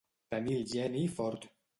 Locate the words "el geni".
0.61-1.03